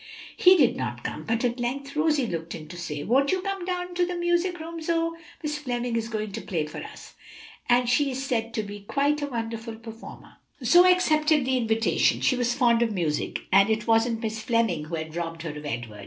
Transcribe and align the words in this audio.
He 0.35 0.57
did 0.57 0.75
not 0.75 1.03
come, 1.03 1.25
but 1.25 1.45
at 1.45 1.59
length 1.59 1.95
Rosie 1.95 2.25
looked 2.25 2.55
in 2.55 2.67
to 2.69 2.75
say, 2.75 3.03
"Won't 3.03 3.31
you 3.31 3.43
come 3.43 3.65
down 3.65 3.93
to 3.93 4.03
the 4.03 4.15
music 4.15 4.59
room, 4.59 4.81
Zoe? 4.81 5.11
Miss 5.43 5.59
Fleming 5.59 5.95
is 5.95 6.09
going 6.09 6.31
to 6.31 6.41
play 6.41 6.65
for 6.65 6.79
us, 6.79 7.13
and 7.69 7.87
she 7.87 8.09
is 8.09 8.25
said 8.25 8.51
to 8.55 8.63
be 8.63 8.79
quite 8.79 9.21
a 9.21 9.27
wonderful 9.27 9.75
performer." 9.75 10.37
Zoe 10.63 10.91
accepted 10.91 11.45
the 11.45 11.55
invitation; 11.55 12.19
she 12.19 12.35
was 12.35 12.55
fond 12.55 12.81
of 12.81 12.91
music, 12.91 13.41
and 13.51 13.69
it 13.69 13.85
wasn't 13.85 14.23
Miss 14.23 14.41
Fleming 14.41 14.85
who 14.85 14.95
had 14.95 15.15
robbed 15.15 15.43
her 15.43 15.51
of 15.55 15.65
Edward. 15.67 15.99